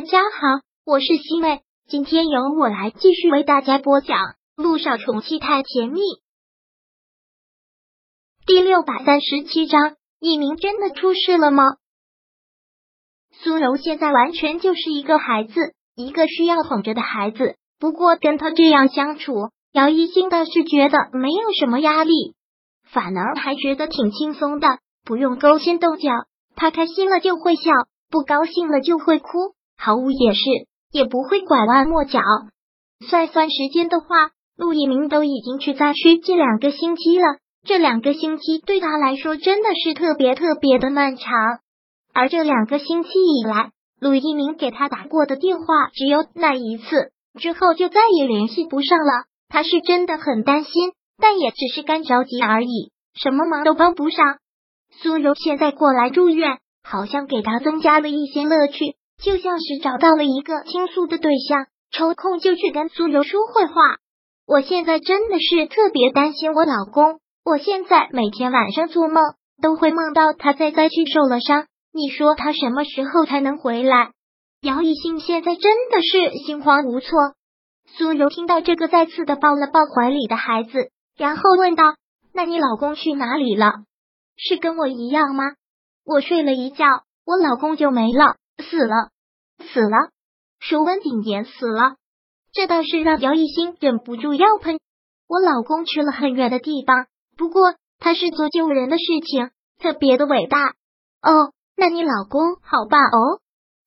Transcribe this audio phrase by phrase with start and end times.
[0.00, 4.16] 大家好，我是西妹，今天由我来继续为大家播讲
[4.56, 6.00] 《路上宠妻太甜蜜》
[8.46, 9.96] 第六百三十七章。
[10.18, 11.64] 一鸣真的出事了吗？
[13.30, 15.52] 苏柔现在完全就是一个孩子，
[15.94, 17.56] 一个需要哄着的孩子。
[17.78, 22.34] 不过跟他这样相处，姚一兴倒是觉得没有什么压力，
[22.90, 26.08] 反而还觉得挺轻松的，不用勾心斗角。
[26.56, 27.70] 他开心了就会笑，
[28.08, 29.28] 不高兴了就会哭，
[29.80, 30.42] 毫无掩饰，
[30.92, 32.20] 也不会拐弯抹角。
[33.08, 34.06] 算算时间的话，
[34.58, 37.38] 陆一鸣都已经去灾区近两个星期了。
[37.66, 41.24] 这两个星期对他来说真的是特别特别的漫长，
[42.12, 49.24] 而这两个星期以来，陆一鸣给他打过的电话只有那一次，之后就再也联系不上了。
[49.48, 54.38] 他是真的很担心，但也只是干着急而已，什么忙都帮不上。
[55.02, 63.74] 苏柔现在过来住院，好像给他增加了一些乐趣，就像是找到了一个倾诉的对象，抽空就去跟苏柔说会话。
[64.46, 67.20] 我现在真的是特别担心我老公。
[67.44, 69.22] 我现在每天晚上做梦
[69.62, 74.10] 都会梦到他在灾区受了伤，你说他什么时候才能回来？
[74.62, 77.18] 姚一兴现在真的是心慌无措。
[77.96, 81.94] 苏柔听到这个，再次的抱了抱怀里的孩子，然后问道
[82.32, 83.72] ：“那你老公去哪里了？
[84.36, 85.44] 是跟我一样吗？
[86.04, 86.84] 我睡了一觉，
[87.24, 89.10] 我老公就没了，死了，
[89.58, 90.10] 死了，
[90.58, 91.96] 说温景言死了。”
[92.52, 94.80] 这倒是让姚一兴忍不住要喷。
[95.28, 97.06] 我老公去了很远的地方。
[97.36, 100.74] 不过他是做救人的事情，特别的伟大
[101.22, 101.52] 哦。
[101.76, 102.98] 那你老公好吧？
[102.98, 103.40] 哦，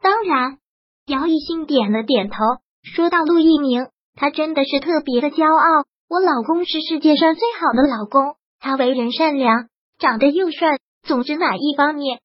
[0.00, 0.58] 当然。
[1.06, 2.36] 姚一兴点了点头，
[2.82, 3.86] 说到陆一鸣，
[4.16, 5.86] 他真的是特别的骄傲。
[6.08, 12.20] 我老公是世界上最好的老公，他为人善良，长得又帅，总之哪一方面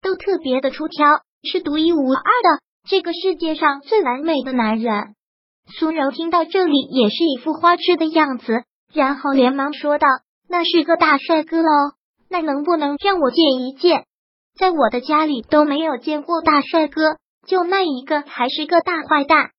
[0.00, 5.14] 都特别的出挑，是独一无二的，这个世界上最完美的男人。
[5.78, 10.06] 苏柔听到这里也是一副花痴的样子，然后连忙说道。
[10.48, 11.68] 那是个大帅哥喽，
[12.28, 14.04] 那能不能让我见一见？
[14.58, 19.50] 在我的家里都没有见过大帅哥，就那一个还是个大坏蛋。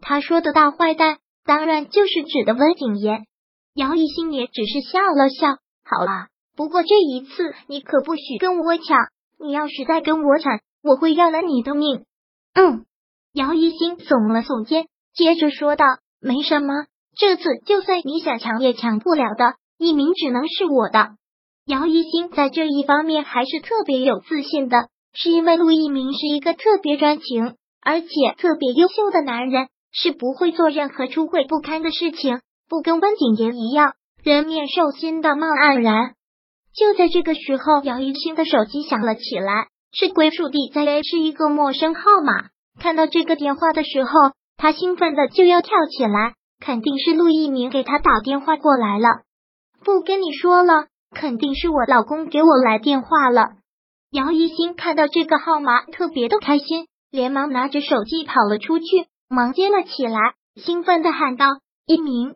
[0.00, 3.26] 他说的大坏蛋，当然就是指的温景言。
[3.74, 5.48] 姚一兴也只是笑了笑，
[5.84, 8.96] 好了，不过这一次你可不许跟我抢，
[9.40, 12.04] 你要是再跟我抢，我会要了你的命。
[12.54, 12.86] 嗯，
[13.32, 15.84] 姚一星耸了耸肩，接着说道
[16.22, 16.86] ：“没什么，
[17.18, 21.16] 这次就算你想抢也抢不了的。”一鸣只能是我的。
[21.66, 28.08] 姚一新在这一方面还是特别有自信的，是因为陆一鸣是一个特别专情而且
[28.38, 36.14] 特别优秀的男人，是不会做任何出轨不堪的事情，不跟温景言一样人面兽心的孟黯然。
[36.74, 39.68] 就在这个时候，姚一新的手机响了起来，
[39.98, 42.50] 是归属地在 A，是一个陌生号码。
[42.78, 44.10] 看到这个电话的时候，
[44.58, 49.08] 他兴奋的就要跳起来，肯定是陆一鸣给他打电话过来了。
[49.82, 53.52] 不跟你说了，肯定是我老公给我来电话了。
[54.10, 58.84] 姚一新看到这个号码，特别的开心，连忙拿着手机跑了出去，
[59.30, 61.46] 忙接了起来，兴奋的喊道
[61.88, 62.34] ：“一鸣！”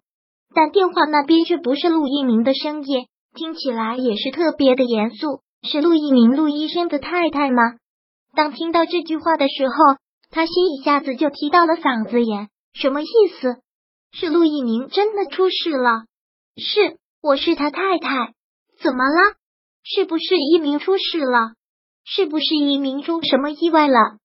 [0.54, 5.43] 但电话那边却不是陆一鸣的声音，听起来也是特别的严肃。
[5.62, 7.62] 是陆一鸣陆医生的太太吗？
[8.34, 9.75] 当听到这句话的时候，
[10.31, 12.48] 他心一下子就提到了嗓子眼。
[12.72, 13.06] 什么意
[13.41, 13.56] 思？
[14.12, 16.04] 是陆一鸣真的出事了？
[16.56, 16.99] 是。
[17.22, 18.32] 我是他太太，
[18.82, 19.34] 怎么了？
[19.84, 21.53] 是不是一鸣出事了？
[22.03, 24.16] 是不是一鸣出什么意外了？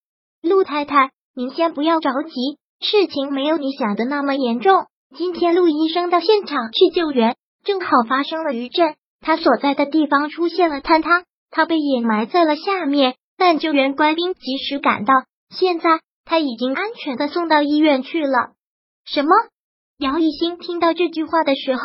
[0.41, 2.31] 陆太太，您先不要着急，
[2.79, 4.85] 事情没有你想的那么严重。
[5.13, 7.35] 今天陆医生到现场去救援，
[7.65, 8.95] 正好发生了余震，
[9.25, 13.15] 他所在的地方出现了坍塌，他被掩埋在了下面。
[13.37, 15.15] 但救援官兵及时赶到，
[15.49, 18.51] 现在他已经安全的送到医院去了。
[19.03, 19.31] 什么？
[19.97, 21.81] 姚一兴听到这句话的时候。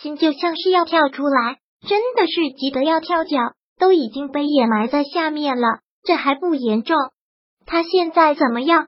[0.00, 3.38] 心就像是要跳出来，真的是急得要跳脚，
[3.80, 6.96] 都已经被掩埋在下面了，这还不严重？
[7.66, 8.86] 他现在怎么样？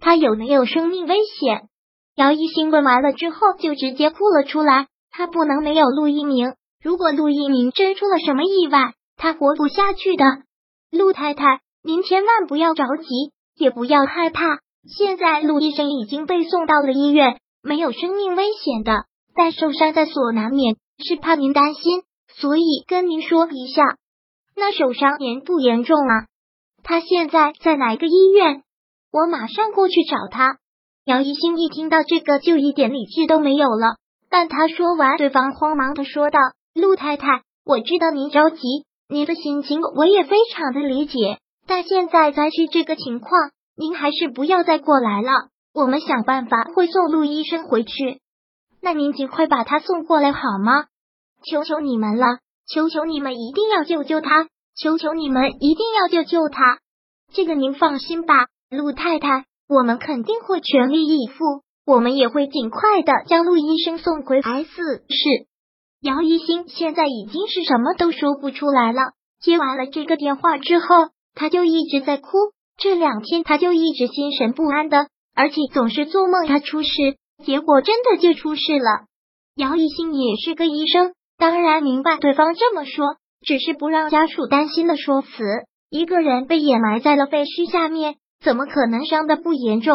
[0.00, 1.68] 他有没有生命危险？
[2.14, 4.88] 姚一兴问完了之后，就直接哭了出来。
[5.10, 10.24] 他不能没有陆一鸣，如果陆一鸣真出了什么意外，他活不下去的。
[10.90, 14.60] 陆太太，您千万不要着急，也不要害怕。
[14.88, 19.04] 现在陆医生已经被送到了医院，没有生命危险的。
[19.34, 23.82] 但受伤在所难免，是怕您担心，所以跟您说一下。
[24.54, 26.26] 那受伤严不严重啊？
[26.82, 28.62] 他现在在哪个医院？
[29.12, 30.58] 我马上过去找他。
[31.04, 33.96] 姚一兴一听到这个，就一点理智都没有了。
[34.30, 36.38] 但他说完，对方慌忙的说道
[36.76, 38.58] ：“陆太太，我知道您着急，
[39.08, 41.38] 您的心情我也非常的理解。
[41.66, 43.30] 但现在灾区这个情况，
[43.78, 45.30] 您还是不要再过来了，
[45.72, 48.20] 我们想办法会送陆医生回去。
[48.82, 50.84] 那您尽快把他送过来好吗？
[51.50, 52.26] 求求你们了，
[52.68, 56.80] 求求你们一定要救救他，求求你们一定要救救他。
[57.32, 64.68] 这个您放心吧，陆太太，我们肯定会全力以赴，我们也会尽快的将陆医生送回 S
[65.08, 65.46] 市。
[66.00, 69.00] 姚一星现在已经是什么都说不出来了。
[69.40, 70.86] 接完了这个电话之后，
[71.34, 72.28] 他就一直在哭。
[72.78, 79.06] 这两天他就一直心神不安的，而且总是做梦他出事，结果真的就出事了。
[79.56, 85.28] 姚一星也是个医生，当然明白对方这么说，只是不让家属担心的说辞。
[85.88, 89.94] 一个人被掩埋在了废墟下面，怎么可能伤的不严重？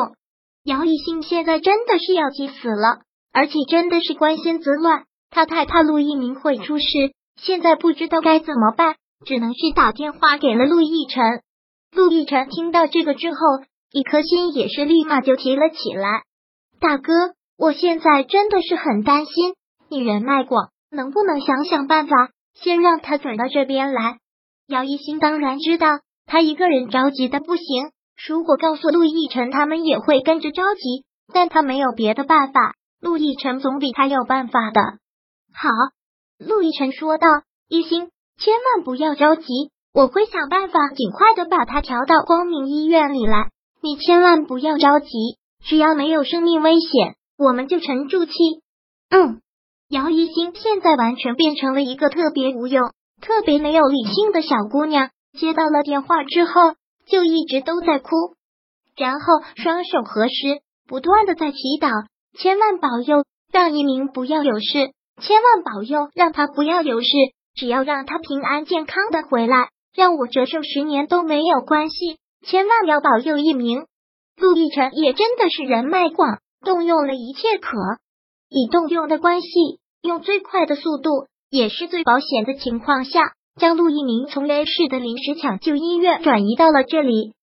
[0.63, 3.01] 姚一星现在真的是要急死了，
[3.31, 5.03] 而且真的是关心则乱。
[5.31, 6.85] 他太怕陆一鸣会出事，
[7.41, 8.95] 现在不知道该怎么办，
[9.25, 11.41] 只能是打电话给了陆亦辰。
[11.95, 13.37] 陆亦辰听到这个之后，
[13.91, 16.23] 一颗心也是立马就提了起来。
[16.79, 17.13] 大哥，
[17.57, 19.53] 我现在真的是很担心，
[19.89, 22.15] 你人脉广，能不能想想办法，
[22.53, 24.17] 先让他转到这边来？
[24.67, 25.87] 姚一新当然知道，
[26.25, 27.91] 他一个人着急的不行，
[28.27, 32.73] 如果告诉陆亦辰，他们也会跟着着急，但他没有别的办法。
[32.99, 34.81] 陆亦辰总比他有办法的。
[35.53, 35.69] 好，
[36.37, 37.27] 陆亦辰说道
[37.69, 39.43] ：“一心，千万不要着急，
[39.93, 43.49] 我会想办法尽快的把他调到光明医院里来。
[43.81, 45.07] 你千万不要着急，
[45.63, 48.31] 只要没有生命危险，我们就沉住气。”
[49.11, 49.41] 嗯，
[49.89, 55.09] 姚一星现在完全变成了一个特别无用、特别没有理性的小姑娘。
[55.37, 56.75] 接到了电话之后，
[57.05, 58.09] 就一直都在哭，
[58.97, 59.25] 然后
[59.55, 62.07] 双手合十，不断的在祈祷，
[62.37, 64.91] 千万保佑让一鸣不要有事。
[65.21, 67.07] 千万保佑，让他不要有事。
[67.53, 72.17] 只要让他平安健康的回来，让我折寿十年都没有关系。
[72.45, 73.85] 千万要保佑一鸣。
[74.37, 77.77] 陆亦辰也真的是人脉广，动用了一切可
[78.49, 79.49] 以动用的关系，
[80.01, 87.33] 用最快的速度，也是最保险的情况下，将陆一鸣从 A 市的临时抢救医院转移到了这里。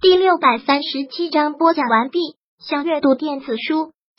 [0.00, 2.18] 第六百三十七章播讲完毕。
[2.58, 3.92] 想阅读电子书。